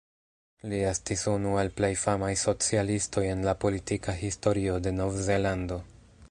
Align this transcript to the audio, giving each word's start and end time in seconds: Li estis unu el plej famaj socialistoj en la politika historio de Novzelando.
Li 0.69 0.77
estis 0.91 1.25
unu 1.31 1.51
el 1.63 1.69
plej 1.81 1.91
famaj 2.05 2.31
socialistoj 2.45 3.25
en 3.35 3.45
la 3.49 3.55
politika 3.67 4.17
historio 4.23 4.81
de 4.89 4.97
Novzelando. 5.03 5.81